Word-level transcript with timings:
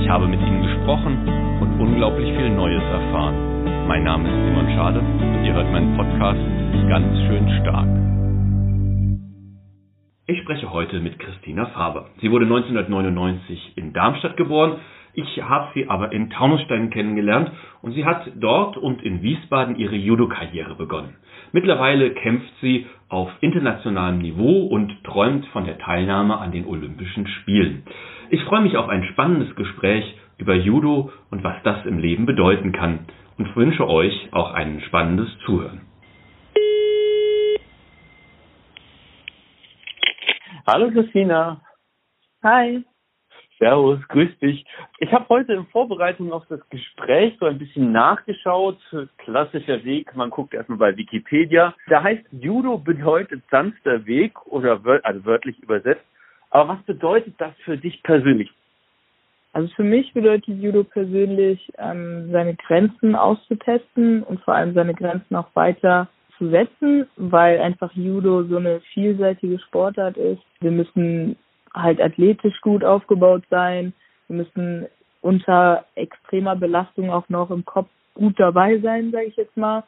Ich 0.00 0.08
habe 0.08 0.26
mit 0.26 0.40
ihnen 0.40 0.62
gesprochen 0.62 1.28
und 1.60 1.78
unglaublich 1.78 2.26
viel 2.34 2.50
Neues 2.50 2.82
erfahren. 2.82 3.86
Mein 3.86 4.02
Name 4.02 4.28
ist 4.28 4.46
Simon 4.46 4.66
Schade 4.74 5.00
und 5.00 5.44
ihr 5.44 5.52
hört 5.52 5.70
meinen 5.70 5.94
Podcast 5.96 6.40
ganz 6.88 7.18
schön 7.28 7.48
stark. 7.60 7.88
Ich 10.26 10.40
spreche 10.40 10.72
heute 10.72 11.00
mit 11.00 11.18
Christina 11.18 11.66
Faber. 11.66 12.08
Sie 12.20 12.30
wurde 12.30 12.46
1999 12.46 13.72
in 13.76 13.92
Darmstadt 13.92 14.36
geboren. 14.36 14.78
Ich 15.14 15.42
habe 15.42 15.68
sie 15.74 15.88
aber 15.88 16.12
in 16.12 16.30
Taunusstein 16.30 16.90
kennengelernt 16.90 17.50
und 17.82 17.92
sie 17.92 18.04
hat 18.04 18.30
dort 18.36 18.76
und 18.76 19.02
in 19.02 19.22
Wiesbaden 19.22 19.76
ihre 19.76 19.96
Judo-Karriere 19.96 20.74
begonnen. 20.74 21.16
Mittlerweile 21.52 22.10
kämpft 22.12 22.52
sie 22.60 22.86
auf 23.08 23.30
internationalem 23.40 24.18
Niveau 24.18 24.66
und 24.66 25.02
träumt 25.02 25.46
von 25.46 25.64
der 25.64 25.78
Teilnahme 25.78 26.38
an 26.38 26.52
den 26.52 26.66
Olympischen 26.66 27.26
Spielen. 27.26 27.82
Ich 28.30 28.42
freue 28.44 28.62
mich 28.62 28.76
auf 28.76 28.88
ein 28.88 29.04
spannendes 29.04 29.54
Gespräch 29.56 30.16
über 30.38 30.54
Judo 30.54 31.10
und 31.30 31.42
was 31.42 31.60
das 31.64 31.84
im 31.86 31.98
Leben 31.98 32.24
bedeuten 32.26 32.72
kann 32.72 33.00
und 33.36 33.54
wünsche 33.56 33.88
euch 33.88 34.28
auch 34.32 34.52
ein 34.52 34.80
spannendes 34.82 35.28
Zuhören. 35.44 35.80
Hallo 40.66 40.90
Christina. 40.90 41.60
Hi. 42.44 42.84
Servus, 43.60 44.00
grüß 44.08 44.38
dich. 44.38 44.64
Ich 45.00 45.12
habe 45.12 45.28
heute 45.28 45.52
in 45.52 45.66
Vorbereitung 45.66 46.32
auf 46.32 46.44
das 46.48 46.66
Gespräch 46.70 47.36
so 47.38 47.44
ein 47.44 47.58
bisschen 47.58 47.92
nachgeschaut. 47.92 48.78
Klassischer 49.18 49.84
Weg, 49.84 50.16
man 50.16 50.30
guckt 50.30 50.54
erstmal 50.54 50.78
bei 50.78 50.96
Wikipedia. 50.96 51.74
Da 51.88 52.02
heißt 52.02 52.24
Judo 52.32 52.78
bedeutet 52.78 53.42
sanfter 53.50 54.06
Weg 54.06 54.46
oder 54.46 54.80
also 55.02 55.24
wörtlich 55.26 55.58
übersetzt. 55.58 56.06
Aber 56.48 56.70
was 56.70 56.82
bedeutet 56.84 57.34
das 57.36 57.52
für 57.66 57.76
dich 57.76 58.02
persönlich? 58.02 58.50
Also 59.52 59.68
für 59.74 59.84
mich 59.84 60.10
bedeutet 60.14 60.56
Judo 60.58 60.82
persönlich, 60.82 61.70
ähm, 61.76 62.30
seine 62.32 62.54
Grenzen 62.54 63.14
auszutesten 63.14 64.22
und 64.22 64.40
vor 64.40 64.54
allem 64.54 64.72
seine 64.72 64.94
Grenzen 64.94 65.36
auch 65.36 65.54
weiter 65.54 66.08
zu 66.38 66.48
setzen, 66.48 67.06
weil 67.16 67.60
einfach 67.60 67.92
Judo 67.92 68.42
so 68.44 68.56
eine 68.56 68.80
vielseitige 68.94 69.58
Sportart 69.58 70.16
ist. 70.16 70.40
Wir 70.60 70.70
müssen 70.70 71.36
halt 71.74 72.00
athletisch 72.00 72.60
gut 72.60 72.84
aufgebaut 72.84 73.44
sein. 73.50 73.92
Wir 74.28 74.36
müssen 74.36 74.86
unter 75.20 75.84
extremer 75.94 76.56
Belastung 76.56 77.10
auch 77.10 77.28
noch 77.28 77.50
im 77.50 77.64
Kopf 77.64 77.88
gut 78.14 78.38
dabei 78.38 78.78
sein, 78.78 79.10
sage 79.10 79.26
ich 79.26 79.36
jetzt 79.36 79.56
mal. 79.56 79.84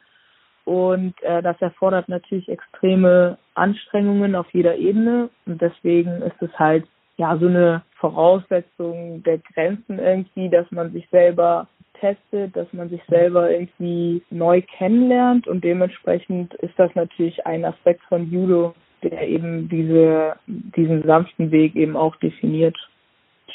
Und 0.65 1.21
äh, 1.23 1.41
das 1.41 1.61
erfordert 1.61 2.07
natürlich 2.07 2.47
extreme 2.47 3.37
Anstrengungen 3.53 4.35
auf 4.35 4.47
jeder 4.53 4.75
Ebene. 4.75 5.29
Und 5.45 5.61
deswegen 5.61 6.21
ist 6.21 6.41
es 6.41 6.57
halt 6.57 6.85
ja 7.17 7.37
so 7.37 7.47
eine 7.47 7.83
Voraussetzung 7.99 9.23
der 9.23 9.39
Grenzen 9.39 9.99
irgendwie, 9.99 10.49
dass 10.49 10.69
man 10.71 10.91
sich 10.93 11.07
selber 11.09 11.67
testet, 11.99 12.55
dass 12.55 12.71
man 12.73 12.89
sich 12.89 13.01
selber 13.09 13.51
irgendwie 13.51 14.23
neu 14.29 14.61
kennenlernt. 14.61 15.47
Und 15.47 15.63
dementsprechend 15.63 16.53
ist 16.55 16.77
das 16.77 16.93
natürlich 16.95 17.45
ein 17.45 17.65
Aspekt 17.65 18.01
von 18.03 18.31
Judo, 18.31 18.73
der 19.03 19.27
eben 19.27 19.69
diese, 19.69 20.35
diesen 20.47 21.03
sanften 21.03 21.51
Weg 21.51 21.75
eben 21.75 21.95
auch 21.95 22.15
definiert. 22.17 22.77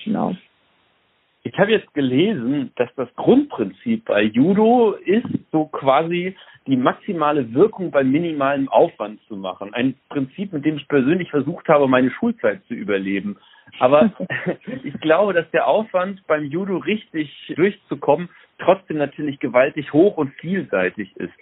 Genau. 0.04 0.36
Ich 1.44 1.58
habe 1.58 1.70
jetzt 1.70 1.92
gelesen, 1.94 2.72
dass 2.76 2.90
das 2.96 3.08
Grundprinzip 3.14 4.04
bei 4.04 4.22
Judo 4.22 4.92
ist, 4.92 5.26
so 5.50 5.66
quasi 5.66 6.36
die 6.66 6.76
maximale 6.76 7.54
Wirkung 7.54 7.90
bei 7.90 8.04
minimalem 8.04 8.68
Aufwand 8.68 9.20
zu 9.28 9.36
machen. 9.36 9.72
Ein 9.72 9.94
Prinzip, 10.10 10.52
mit 10.52 10.64
dem 10.64 10.76
ich 10.76 10.86
persönlich 10.88 11.30
versucht 11.30 11.68
habe, 11.68 11.88
meine 11.88 12.10
Schulzeit 12.10 12.62
zu 12.66 12.74
überleben. 12.74 13.38
Aber 13.78 14.12
ich 14.84 15.00
glaube, 15.00 15.32
dass 15.32 15.50
der 15.50 15.66
Aufwand 15.66 16.26
beim 16.26 16.44
Judo 16.44 16.76
richtig 16.76 17.30
durchzukommen 17.56 18.28
trotzdem 18.58 18.98
natürlich 18.98 19.38
gewaltig 19.38 19.92
hoch 19.92 20.16
und 20.16 20.32
vielseitig 20.34 21.16
ist. 21.16 21.32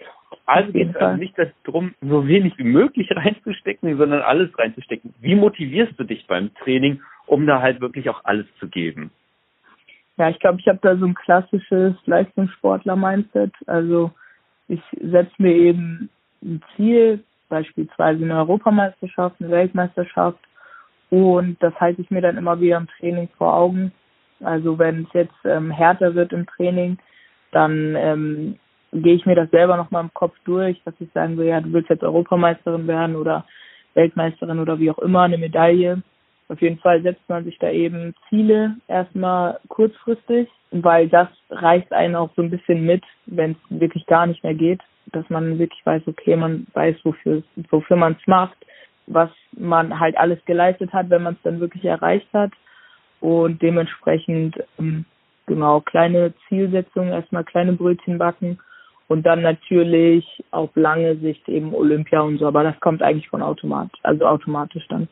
Also 0.45 0.71
geht 0.71 0.89
es 0.89 0.95
also 0.95 1.17
nicht 1.17 1.35
darum, 1.65 1.93
so 2.01 2.27
wenig 2.27 2.57
wie 2.57 2.63
möglich 2.63 3.09
reinzustecken, 3.15 3.97
sondern 3.97 4.21
alles 4.21 4.57
reinzustecken. 4.57 5.13
Wie 5.19 5.35
motivierst 5.35 5.99
du 5.99 6.03
dich 6.03 6.25
beim 6.27 6.53
Training, 6.55 7.01
um 7.25 7.45
da 7.45 7.61
halt 7.61 7.81
wirklich 7.81 8.09
auch 8.09 8.23
alles 8.25 8.45
zu 8.59 8.67
geben? 8.67 9.11
Ja, 10.17 10.29
ich 10.29 10.39
glaube, 10.39 10.59
ich 10.59 10.67
habe 10.67 10.79
da 10.81 10.95
so 10.95 11.05
ein 11.05 11.13
klassisches 11.13 11.95
Leistungssportler-Mindset. 12.05 13.53
Also 13.67 14.11
ich 14.67 14.81
setze 14.99 15.33
mir 15.37 15.53
eben 15.53 16.09
ein 16.43 16.61
Ziel, 16.75 17.23
beispielsweise 17.49 18.23
eine 18.23 18.37
Europameisterschaft, 18.37 19.35
eine 19.39 19.51
Weltmeisterschaft, 19.51 20.39
und 21.09 21.61
das 21.61 21.73
halte 21.79 22.01
ich 22.01 22.11
mir 22.11 22.21
dann 22.21 22.37
immer 22.37 22.59
wieder 22.59 22.77
im 22.77 22.87
Training 22.99 23.29
vor 23.37 23.53
Augen. 23.53 23.91
Also 24.41 24.77
wenn 24.77 25.03
es 25.03 25.13
jetzt 25.13 25.45
ähm, 25.45 25.71
härter 25.71 26.15
wird 26.15 26.33
im 26.33 26.45
Training, 26.45 26.97
dann 27.51 27.95
ähm, 27.95 28.59
gehe 28.93 29.15
ich 29.15 29.25
mir 29.25 29.35
das 29.35 29.49
selber 29.51 29.77
nochmal 29.77 30.03
im 30.03 30.13
Kopf 30.13 30.35
durch, 30.45 30.81
dass 30.85 30.93
ich 30.99 31.09
sagen 31.13 31.37
will, 31.37 31.47
ja, 31.47 31.61
du 31.61 31.73
willst 31.73 31.89
jetzt 31.89 32.03
Europameisterin 32.03 32.87
werden 32.87 33.15
oder 33.15 33.45
Weltmeisterin 33.93 34.59
oder 34.59 34.79
wie 34.79 34.91
auch 34.91 34.99
immer, 34.99 35.23
eine 35.23 35.37
Medaille. 35.37 36.01
Auf 36.49 36.61
jeden 36.61 36.79
Fall 36.79 37.01
setzt 37.01 37.27
man 37.27 37.43
sich 37.43 37.57
da 37.59 37.69
eben 37.69 38.13
Ziele 38.29 38.75
erstmal 38.87 39.59
kurzfristig, 39.67 40.47
weil 40.71 41.09
das 41.09 41.27
reicht 41.49 41.91
einen 41.91 42.15
auch 42.15 42.29
so 42.35 42.41
ein 42.41 42.49
bisschen 42.49 42.85
mit, 42.85 43.03
wenn 43.25 43.51
es 43.51 43.81
wirklich 43.81 44.05
gar 44.05 44.25
nicht 44.27 44.43
mehr 44.43 44.53
geht, 44.53 44.81
dass 45.07 45.29
man 45.29 45.59
wirklich 45.59 45.85
weiß, 45.85 46.03
okay, 46.07 46.35
man 46.35 46.67
weiß, 46.73 46.95
wofür, 47.03 47.43
wofür 47.69 47.97
man 47.97 48.15
es 48.19 48.27
macht, 48.27 48.57
was 49.07 49.29
man 49.53 49.99
halt 49.99 50.17
alles 50.17 50.43
geleistet 50.45 50.93
hat, 50.93 51.09
wenn 51.09 51.23
man 51.23 51.33
es 51.33 51.41
dann 51.43 51.59
wirklich 51.59 51.83
erreicht 51.83 52.27
hat. 52.33 52.51
Und 53.19 53.61
dementsprechend, 53.61 54.57
ähm, 54.79 55.05
genau, 55.45 55.81
kleine 55.81 56.33
Zielsetzungen, 56.47 57.11
erstmal 57.11 57.43
kleine 57.43 57.73
Brötchen 57.73 58.17
backen 58.17 58.59
und 59.07 59.25
dann 59.25 59.41
natürlich 59.41 60.25
auf 60.51 60.69
lange 60.75 61.15
Sicht 61.17 61.47
eben 61.49 61.73
Olympia 61.73 62.21
und 62.21 62.37
so, 62.37 62.47
aber 62.47 62.63
das 62.63 62.79
kommt 62.79 63.01
eigentlich 63.01 63.29
von 63.29 63.41
automatisch, 63.41 63.99
also 64.03 64.25
automatisch 64.25 64.85
dann. 64.89 65.07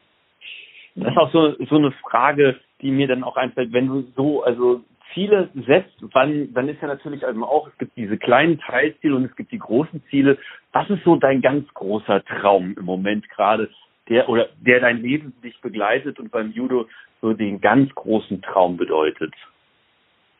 Das 0.95 1.11
ist 1.11 1.17
auch 1.17 1.31
so, 1.31 1.55
so 1.65 1.75
eine 1.75 1.91
Frage, 1.91 2.55
die 2.81 2.91
mir 2.91 3.07
dann 3.07 3.23
auch 3.23 3.35
einfällt, 3.35 3.73
wenn 3.73 3.87
du 3.87 4.03
so, 4.15 4.43
also 4.43 4.81
Ziele 5.13 5.49
setzt, 5.67 5.95
wann, 6.13 6.53
dann 6.53 6.67
ist 6.67 6.81
ja 6.81 6.87
natürlich 6.87 7.23
eben 7.23 7.43
auch, 7.43 7.67
es 7.67 7.77
gibt 7.77 7.95
diese 7.95 8.17
kleinen 8.17 8.59
Teilziele 8.59 9.15
und 9.15 9.25
es 9.25 9.35
gibt 9.35 9.51
die 9.51 9.59
großen 9.59 10.03
Ziele. 10.09 10.37
Was 10.71 10.89
ist 10.89 11.03
so 11.03 11.15
dein 11.15 11.41
ganz 11.41 11.71
großer 11.73 12.23
Traum 12.25 12.75
im 12.77 12.85
Moment 12.85 13.29
gerade, 13.29 13.69
der 14.09 14.29
oder 14.29 14.49
der 14.59 14.81
dein 14.81 15.01
Leben 15.01 15.33
dich 15.43 15.59
begleitet 15.61 16.19
und 16.19 16.31
beim 16.31 16.51
Judo 16.51 16.87
so 17.21 17.33
den 17.33 17.61
ganz 17.61 17.93
großen 17.95 18.41
Traum 18.41 18.77
bedeutet? 18.77 19.33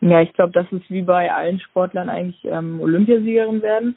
Ja, 0.02 0.22
ich 0.22 0.34
glaube, 0.34 0.52
das 0.52 0.72
ist 0.72 0.90
wie 0.90 1.02
bei 1.02 1.34
allen 1.34 1.60
Sportlern 1.60 2.10
eigentlich 2.10 2.44
ähm, 2.46 2.80
Olympiasiegerin 2.82 3.62
werden. 3.62 3.96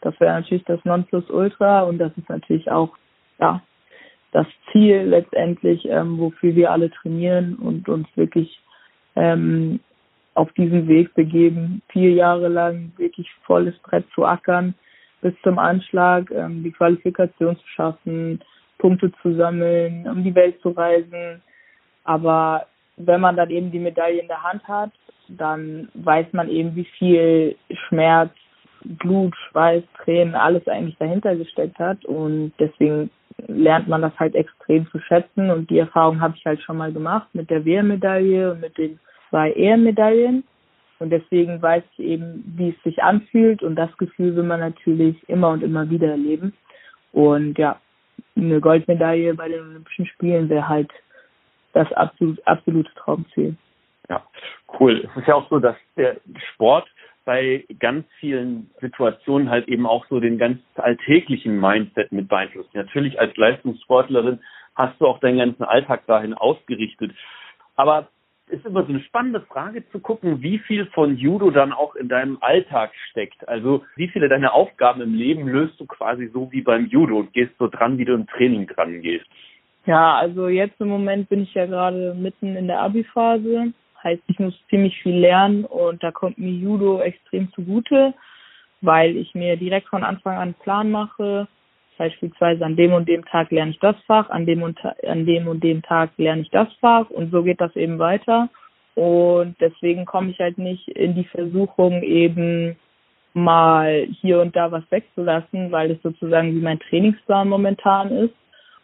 Das 0.00 0.18
wäre 0.20 0.32
natürlich 0.32 0.64
das 0.64 0.82
Nonplusultra 0.84 1.82
und 1.82 1.98
das 1.98 2.16
ist 2.16 2.28
natürlich 2.28 2.70
auch 2.70 2.96
ja 3.38 3.62
das 4.32 4.46
Ziel 4.70 5.02
letztendlich, 5.02 5.84
ähm, 5.86 6.18
wofür 6.18 6.54
wir 6.54 6.70
alle 6.70 6.90
trainieren 6.90 7.56
und 7.56 7.88
uns 7.88 8.06
wirklich 8.16 8.60
ähm, 9.16 9.80
auf 10.34 10.52
diesen 10.52 10.86
Weg 10.88 11.14
begeben, 11.14 11.82
vier 11.88 12.12
Jahre 12.12 12.48
lang 12.48 12.92
wirklich 12.96 13.28
volles 13.42 13.76
Brett 13.80 14.06
zu 14.14 14.24
ackern, 14.24 14.74
bis 15.20 15.34
zum 15.42 15.58
Anschlag, 15.58 16.30
ähm, 16.30 16.62
die 16.62 16.72
Qualifikation 16.72 17.56
zu 17.56 17.66
schaffen, 17.68 18.40
Punkte 18.78 19.12
zu 19.20 19.34
sammeln, 19.34 20.08
um 20.08 20.24
die 20.24 20.34
Welt 20.34 20.60
zu 20.62 20.70
reisen. 20.70 21.42
Aber 22.04 22.66
wenn 22.96 23.20
man 23.20 23.36
dann 23.36 23.50
eben 23.50 23.70
die 23.70 23.78
Medaille 23.78 24.20
in 24.20 24.28
der 24.28 24.42
Hand 24.42 24.66
hat, 24.66 24.90
dann 25.28 25.88
weiß 25.94 26.26
man 26.32 26.48
eben, 26.48 26.74
wie 26.74 26.86
viel 26.98 27.56
Schmerz, 27.88 28.32
Blut, 28.82 29.34
Schweiß, 29.50 29.82
Tränen, 30.02 30.34
alles 30.34 30.66
eigentlich 30.66 30.96
dahinter 30.98 31.36
gesteckt 31.36 31.78
hat. 31.78 32.04
Und 32.04 32.52
deswegen 32.58 33.10
lernt 33.46 33.88
man 33.88 34.02
das 34.02 34.18
halt 34.18 34.34
extrem 34.34 34.86
zu 34.90 34.98
schätzen. 35.00 35.50
Und 35.50 35.70
die 35.70 35.78
Erfahrung 35.78 36.20
habe 36.20 36.34
ich 36.36 36.44
halt 36.44 36.62
schon 36.62 36.78
mal 36.78 36.92
gemacht 36.92 37.28
mit 37.32 37.50
der 37.50 37.64
Wehrmedaille 37.64 38.52
und 38.52 38.60
mit 38.60 38.76
den 38.78 38.98
zwei 39.28 39.52
Ehrenmedaillen. 39.52 40.44
Und 40.98 41.10
deswegen 41.10 41.62
weiß 41.62 41.82
ich 41.92 42.04
eben, 42.04 42.44
wie 42.56 42.70
es 42.70 42.82
sich 42.82 43.02
anfühlt. 43.02 43.62
Und 43.62 43.76
das 43.76 43.94
Gefühl 43.98 44.36
will 44.36 44.42
man 44.42 44.60
natürlich 44.60 45.16
immer 45.28 45.50
und 45.50 45.62
immer 45.62 45.88
wieder 45.88 46.08
erleben. 46.08 46.52
Und 47.12 47.58
ja, 47.58 47.80
eine 48.36 48.60
Goldmedaille 48.60 49.34
bei 49.34 49.48
den 49.48 49.60
Olympischen 49.60 50.06
Spielen 50.06 50.48
wäre 50.48 50.68
halt 50.68 50.90
das 51.72 51.92
absolut, 51.92 52.46
absolute 52.46 52.92
Traumziel. 52.94 53.56
Ja, 54.08 54.24
cool. 54.80 55.08
Es 55.08 55.20
ist 55.20 55.28
ja 55.28 55.34
auch 55.34 55.48
so, 55.48 55.58
dass 55.58 55.76
der 55.96 56.16
Sport 56.52 56.88
bei 57.24 57.64
ganz 57.78 58.06
vielen 58.18 58.70
Situationen 58.80 59.50
halt 59.50 59.68
eben 59.68 59.86
auch 59.86 60.04
so 60.06 60.18
den 60.20 60.38
ganz 60.38 60.58
alltäglichen 60.74 61.60
Mindset 61.60 62.10
mit 62.10 62.28
beeinflusst. 62.28 62.74
Natürlich 62.74 63.20
als 63.20 63.36
Leistungssportlerin 63.36 64.40
hast 64.74 65.00
du 65.00 65.06
auch 65.06 65.20
deinen 65.20 65.38
ganzen 65.38 65.64
Alltag 65.64 66.06
dahin 66.06 66.34
ausgerichtet. 66.34 67.12
Aber 67.76 68.08
es 68.46 68.58
ist 68.58 68.66
immer 68.66 68.82
so 68.82 68.88
eine 68.88 69.00
spannende 69.00 69.42
Frage 69.42 69.88
zu 69.90 70.00
gucken, 70.00 70.42
wie 70.42 70.58
viel 70.58 70.86
von 70.86 71.16
Judo 71.16 71.50
dann 71.50 71.72
auch 71.72 71.94
in 71.94 72.08
deinem 72.08 72.38
Alltag 72.40 72.90
steckt. 73.10 73.48
Also 73.48 73.84
wie 73.94 74.08
viele 74.08 74.28
deiner 74.28 74.52
Aufgaben 74.52 75.00
im 75.00 75.14
Leben 75.14 75.46
löst 75.46 75.78
du 75.78 75.86
quasi 75.86 76.28
so 76.32 76.50
wie 76.50 76.62
beim 76.62 76.86
Judo 76.86 77.18
und 77.18 77.32
gehst 77.32 77.52
so 77.58 77.68
dran, 77.68 77.98
wie 77.98 78.04
du 78.04 78.14
im 78.14 78.26
Training 78.26 78.66
dran 78.66 79.02
gehst. 79.02 79.26
Ja, 79.86 80.16
also 80.16 80.48
jetzt 80.48 80.80
im 80.80 80.88
Moment 80.88 81.28
bin 81.28 81.42
ich 81.42 81.54
ja 81.54 81.66
gerade 81.66 82.14
mitten 82.14 82.56
in 82.56 82.66
der 82.66 82.80
Abi-Phase. 82.80 83.72
Heißt, 84.02 84.22
ich 84.28 84.38
muss 84.38 84.54
ziemlich 84.68 84.96
viel 85.02 85.16
lernen 85.16 85.64
und 85.64 86.02
da 86.02 86.10
kommt 86.10 86.38
mir 86.38 86.50
Judo 86.50 87.00
extrem 87.00 87.52
zugute, 87.52 88.14
weil 88.80 89.16
ich 89.16 89.34
mir 89.34 89.56
direkt 89.56 89.88
von 89.88 90.04
Anfang 90.04 90.36
an 90.36 90.42
einen 90.42 90.54
Plan 90.54 90.90
mache. 90.90 91.48
Beispielsweise 91.98 92.64
an 92.64 92.76
dem 92.76 92.94
und 92.94 93.08
dem 93.08 93.26
Tag 93.26 93.50
lerne 93.50 93.72
ich 93.72 93.78
das 93.78 93.96
Fach, 94.06 94.30
an 94.30 94.46
dem 94.46 94.62
und 94.62 94.78
an 95.06 95.26
dem 95.26 95.48
und 95.48 95.62
dem 95.62 95.82
Tag 95.82 96.10
lerne 96.16 96.42
ich 96.42 96.50
das 96.50 96.68
Fach 96.80 97.10
und 97.10 97.30
so 97.30 97.42
geht 97.42 97.60
das 97.60 97.76
eben 97.76 97.98
weiter. 97.98 98.48
Und 98.94 99.56
deswegen 99.60 100.06
komme 100.06 100.30
ich 100.30 100.38
halt 100.40 100.56
nicht 100.56 100.88
in 100.88 101.14
die 101.14 101.24
Versuchung, 101.24 102.02
eben 102.02 102.76
mal 103.34 104.06
hier 104.20 104.40
und 104.40 104.56
da 104.56 104.72
was 104.72 104.82
wegzulassen, 104.90 105.70
weil 105.72 105.90
es 105.90 106.02
sozusagen 106.02 106.54
wie 106.54 106.62
mein 106.62 106.80
Trainingsplan 106.80 107.48
momentan 107.48 108.10
ist. 108.10 108.34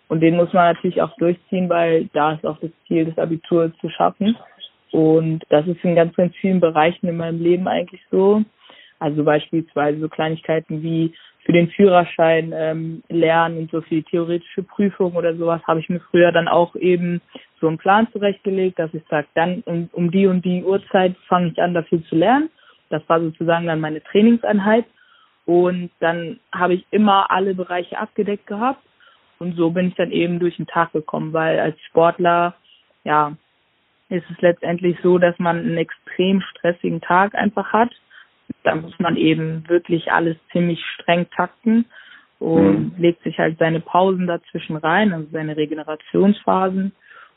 Und 0.09 0.21
den 0.21 0.37
muss 0.37 0.53
man 0.53 0.75
natürlich 0.75 1.03
auch 1.03 1.17
durchziehen, 1.17 1.69
weil 1.69 2.09
da 2.13 2.33
ist 2.33 2.47
auch 2.47 2.59
das 2.61 2.71
Ziel, 2.87 3.07
das 3.07 3.19
Abitur 3.19 3.73
zu 3.81 3.89
schaffen. 3.91 4.37
Und 4.93 5.45
das 5.49 5.67
ist 5.67 5.83
in 5.85 5.97
ganz, 5.97 6.15
ganz 6.15 6.35
vielen 6.37 6.61
Bereichen 6.61 7.09
in 7.09 7.17
meinem 7.17 7.43
Leben 7.43 7.67
eigentlich 7.67 8.01
so. 8.11 8.43
Also 8.99 9.25
beispielsweise 9.25 10.01
so 10.01 10.09
Kleinigkeiten 10.09 10.83
wie 10.83 11.13
für 11.45 11.53
den 11.53 11.69
Führerschein 11.71 12.53
ähm, 12.55 13.03
lernen 13.09 13.59
und 13.59 13.71
so 13.71 13.81
für 13.81 13.97
die 13.97 14.03
theoretische 14.03 14.63
Prüfung 14.63 15.15
oder 15.15 15.37
sowas 15.37 15.61
habe 15.67 15.81
ich 15.81 15.89
mir 15.89 16.01
früher 16.01 16.33
dann 16.33 16.49
auch 16.49 16.75
eben 16.77 17.21
so 17.61 17.69
einen 17.69 17.79
Plan 17.79 18.09
zurechtgelegt, 18.13 18.79
dass 18.79 18.93
ich 18.95 19.03
sage, 19.09 19.29
dann 19.35 19.63
um, 19.67 19.89
um 19.93 20.11
die 20.11 20.27
und 20.27 20.45
die 20.45 20.65
Uhrzeit 20.65 21.15
fange 21.29 21.49
ich 21.49 21.63
an, 21.63 21.75
dafür 21.75 22.03
zu 22.05 22.17
lernen. 22.17 22.51
Das 22.91 23.03
war 23.09 23.21
sozusagen 23.21 23.67
dann 23.67 23.81
meine 23.81 24.03
Trainingseinheit. 24.03 24.87
Und 25.45 25.91
dann 26.01 26.41
habe 26.53 26.75
ich 26.75 26.85
immer 26.91 27.31
alle 27.31 27.55
Bereiche 27.55 27.99
abgedeckt 27.99 28.47
gehabt. 28.47 28.83
Und 29.39 29.57
so 29.57 29.71
bin 29.71 29.89
ich 29.89 29.95
dann 29.95 30.11
eben 30.11 30.39
durch 30.39 30.57
den 30.57 30.67
Tag 30.67 30.93
gekommen, 30.93 31.33
weil 31.33 31.59
als 31.59 31.81
Sportler, 31.83 32.55
ja, 33.05 33.37
ist 34.09 34.25
es 34.31 34.41
letztendlich 34.41 34.97
so, 35.03 35.19
dass 35.19 35.39
man 35.39 35.59
einen 35.59 35.79
extrem 35.79 36.41
stressigen 36.41 37.01
Tag 37.01 37.35
einfach 37.35 37.73
hat. 37.73 37.91
Da 38.63 38.75
muss 38.75 38.99
man 38.99 39.17
eben 39.17 39.69
wirklich 39.69 40.13
alles 40.13 40.37
ziemlich 40.53 40.85
streng 40.95 41.29
takten 41.31 41.87
und 42.39 42.97
mhm. 42.97 43.03
legt 43.03 43.23
sich 43.23 43.39
halt 43.39 43.59
seine 43.59 43.81
Pausen 43.81 44.27
dazwischen 44.27 44.77
rein, 44.77 45.13
also 45.13 45.27
seine 45.33 45.57
Regenerationsphasen. 45.57 46.93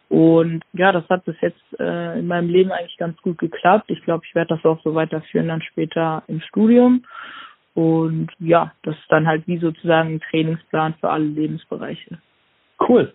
Und 0.10 0.64
ja, 0.74 0.92
das 0.92 1.08
hat 1.08 1.26
bis 1.26 1.40
jetzt 1.42 1.62
äh, 1.80 2.20
in 2.20 2.28
meinem 2.28 2.50
Leben 2.50 2.72
eigentlich 2.72 2.98
ganz 2.98 3.20
gut 3.22 3.38
geklappt. 3.38 3.92
Ich 3.92 4.04
glaube, 4.04 4.24
ich 4.28 4.34
werde 4.34 4.56
das 4.56 4.66
auch 4.66 4.82
so 4.84 4.96
weiterführen 4.96 5.48
dann 5.48 5.62
später 5.62 6.24
im 6.28 6.42
Studium. 6.42 7.04
Und 7.80 8.28
ja, 8.40 8.74
das 8.84 8.94
ist 8.98 9.10
dann 9.10 9.26
halt 9.26 9.48
wie 9.48 9.58
sozusagen 9.58 10.16
ein 10.16 10.20
Trainingsplan 10.20 10.96
für 11.00 11.10
alle 11.10 11.24
Lebensbereiche. 11.24 12.18
Cool. 12.86 13.14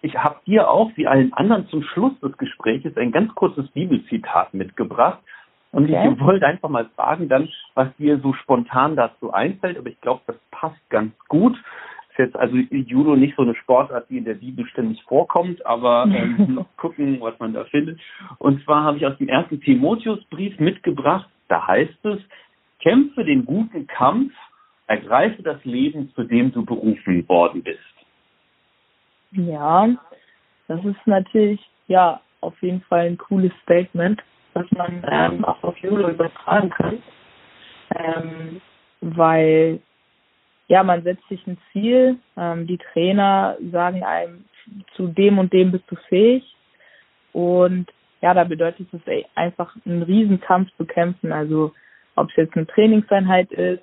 Ich 0.00 0.14
habe 0.14 0.36
dir 0.46 0.70
auch, 0.70 0.92
wie 0.94 1.08
allen 1.08 1.32
anderen, 1.32 1.66
zum 1.70 1.82
Schluss 1.82 2.12
des 2.20 2.36
Gesprächs 2.38 2.96
ein 2.96 3.10
ganz 3.10 3.34
kurzes 3.34 3.66
Bibelzitat 3.72 4.54
mitgebracht. 4.54 5.18
Und 5.72 5.90
okay. 5.90 6.12
ich 6.12 6.20
wollte 6.20 6.46
einfach 6.46 6.68
mal 6.68 6.88
fragen, 6.94 7.28
dann, 7.28 7.48
was 7.74 7.88
dir 7.96 8.20
so 8.20 8.32
spontan 8.34 8.94
dazu 8.94 9.32
einfällt. 9.32 9.76
Aber 9.76 9.88
ich 9.88 10.00
glaube, 10.00 10.20
das 10.28 10.36
passt 10.52 10.88
ganz 10.88 11.12
gut. 11.26 11.56
Ist 12.10 12.18
jetzt 12.18 12.36
also 12.36 12.54
Judo 12.56 13.16
nicht 13.16 13.34
so 13.34 13.42
eine 13.42 13.56
Sportart, 13.56 14.08
die 14.08 14.18
in 14.18 14.24
der 14.24 14.34
Bibel 14.34 14.64
ständig 14.66 15.02
vorkommt, 15.02 15.66
aber 15.66 16.04
ähm, 16.08 16.64
gucken, 16.76 17.20
was 17.20 17.36
man 17.40 17.54
da 17.54 17.64
findet. 17.64 17.98
Und 18.38 18.62
zwar 18.62 18.84
habe 18.84 18.98
ich 18.98 19.06
aus 19.06 19.18
dem 19.18 19.28
ersten 19.28 19.60
Timotheusbrief 19.60 20.60
mitgebracht. 20.60 21.28
Da 21.48 21.66
heißt 21.66 22.04
es, 22.04 22.20
kämpfe 22.86 23.24
den 23.24 23.44
guten 23.44 23.88
Kampf, 23.88 24.32
ergreife 24.86 25.42
das 25.42 25.64
Leben, 25.64 26.12
zu 26.14 26.22
dem 26.22 26.52
du 26.52 26.64
berufen 26.64 27.28
worden 27.28 27.64
bist. 27.64 27.80
Ja, 29.32 29.88
das 30.68 30.84
ist 30.84 31.04
natürlich 31.04 31.60
ja 31.88 32.20
auf 32.40 32.54
jeden 32.62 32.82
Fall 32.82 33.06
ein 33.06 33.18
cooles 33.18 33.50
Statement, 33.64 34.22
was 34.52 34.70
man 34.70 35.04
ähm, 35.10 35.44
auch 35.44 35.60
auf 35.64 35.76
Judo 35.78 36.08
übertragen 36.08 36.70
kann, 36.70 37.02
ähm, 37.96 38.60
weil 39.00 39.80
ja 40.68 40.84
man 40.84 41.02
setzt 41.02 41.26
sich 41.28 41.44
ein 41.48 41.58
Ziel, 41.72 42.18
ähm, 42.36 42.68
die 42.68 42.78
Trainer 42.78 43.56
sagen 43.72 44.04
einem 44.04 44.44
zu 44.94 45.08
dem 45.08 45.38
und 45.38 45.52
dem 45.52 45.72
bist 45.72 45.84
du 45.88 45.96
fähig. 46.08 46.44
Und 47.32 47.92
ja, 48.22 48.32
da 48.32 48.44
bedeutet 48.44 48.86
es 48.92 49.26
einfach 49.34 49.74
einen 49.84 50.02
Riesenkampf 50.02 50.70
zu 50.76 50.84
kämpfen, 50.86 51.32
also 51.32 51.72
ob 52.16 52.30
es 52.30 52.36
jetzt 52.36 52.56
eine 52.56 52.66
Trainingseinheit 52.66 53.52
ist, 53.52 53.82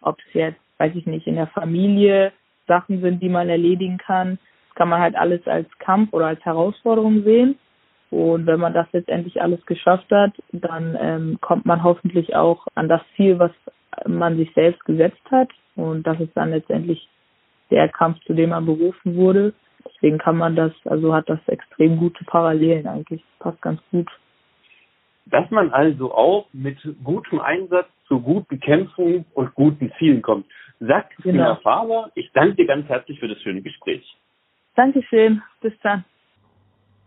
ob 0.00 0.18
es 0.26 0.34
jetzt, 0.34 0.60
weiß 0.78 0.94
ich 0.94 1.06
nicht, 1.06 1.26
in 1.26 1.36
der 1.36 1.46
Familie 1.48 2.32
Sachen 2.66 3.00
sind, 3.00 3.22
die 3.22 3.28
man 3.28 3.48
erledigen 3.48 3.98
kann, 3.98 4.38
kann 4.74 4.88
man 4.88 5.00
halt 5.00 5.14
alles 5.16 5.46
als 5.46 5.68
Kampf 5.78 6.12
oder 6.12 6.26
als 6.26 6.44
Herausforderung 6.44 7.22
sehen. 7.22 7.58
Und 8.10 8.46
wenn 8.46 8.60
man 8.60 8.74
das 8.74 8.86
letztendlich 8.92 9.40
alles 9.42 9.64
geschafft 9.66 10.10
hat, 10.10 10.32
dann 10.52 10.96
ähm, 11.00 11.38
kommt 11.40 11.66
man 11.66 11.82
hoffentlich 11.82 12.34
auch 12.36 12.66
an 12.74 12.88
das 12.88 13.00
Ziel, 13.16 13.38
was 13.38 13.50
man 14.06 14.36
sich 14.36 14.52
selbst 14.54 14.84
gesetzt 14.84 15.22
hat. 15.30 15.50
Und 15.76 16.06
das 16.06 16.20
ist 16.20 16.36
dann 16.36 16.50
letztendlich 16.50 17.08
der 17.70 17.88
Kampf, 17.88 18.20
zu 18.24 18.34
dem 18.34 18.50
man 18.50 18.66
berufen 18.66 19.16
wurde. 19.16 19.52
Deswegen 19.86 20.18
kann 20.18 20.36
man 20.36 20.54
das, 20.54 20.72
also 20.84 21.14
hat 21.14 21.28
das 21.28 21.40
extrem 21.46 21.96
gute 21.96 22.24
Parallelen 22.24 22.86
eigentlich. 22.86 23.22
Passt 23.38 23.60
ganz 23.62 23.80
gut. 23.90 24.08
Dass 25.26 25.50
man 25.50 25.72
also 25.72 26.12
auch 26.12 26.46
mit 26.52 26.78
gutem 27.02 27.40
Einsatz 27.40 27.88
zu 28.06 28.20
guten 28.20 28.60
Kämpfen 28.60 29.24
und 29.34 29.54
guten 29.54 29.90
Zielen 29.98 30.22
kommt. 30.22 30.46
Sagt 30.80 31.14
Christina 31.14 31.54
genau. 31.54 31.60
Faber, 31.62 32.10
ich 32.14 32.30
danke 32.32 32.56
dir 32.56 32.66
ganz 32.66 32.88
herzlich 32.88 33.18
für 33.18 33.28
das 33.28 33.40
schöne 33.40 33.62
Gespräch. 33.62 34.04
Dankeschön. 34.74 35.42
Bis 35.60 35.72
dann. 35.82 36.04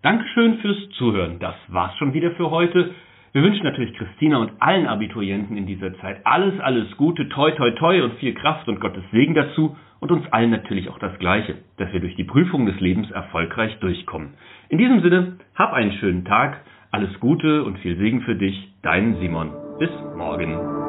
Dankeschön 0.01 0.59
fürs 0.59 0.89
Zuhören. 0.97 1.39
Das 1.39 1.55
war's 1.67 1.95
schon 1.97 2.13
wieder 2.13 2.31
für 2.31 2.49
heute. 2.49 2.93
Wir 3.33 3.43
wünschen 3.43 3.65
natürlich 3.65 3.93
Christina 3.95 4.37
und 4.37 4.53
allen 4.59 4.87
Abiturienten 4.87 5.57
in 5.57 5.67
dieser 5.67 5.93
Zeit 5.99 6.21
alles, 6.23 6.59
alles 6.59 6.95
Gute, 6.97 7.27
toi, 7.29 7.51
toi, 7.51 7.71
toi 7.71 8.01
und 8.01 8.13
viel 8.15 8.33
Kraft 8.33 8.67
und 8.67 8.79
Gottes 8.79 9.03
Segen 9.11 9.35
dazu 9.35 9.75
und 9.99 10.11
uns 10.11 10.25
allen 10.31 10.49
natürlich 10.49 10.89
auch 10.89 10.99
das 10.99 11.17
Gleiche, 11.19 11.55
dass 11.77 11.91
wir 11.91 11.99
durch 11.99 12.15
die 12.15 12.23
Prüfung 12.23 12.65
des 12.65 12.79
Lebens 12.79 13.11
erfolgreich 13.11 13.77
durchkommen. 13.79 14.35
In 14.69 14.77
diesem 14.77 15.01
Sinne, 15.01 15.37
hab 15.55 15.73
einen 15.73 15.91
schönen 15.93 16.25
Tag, 16.25 16.61
alles 16.91 17.19
Gute 17.19 17.63
und 17.63 17.79
viel 17.79 17.97
Segen 17.97 18.21
für 18.21 18.35
dich, 18.35 18.73
dein 18.81 19.17
Simon. 19.19 19.51
Bis 19.79 19.91
morgen. 20.15 20.86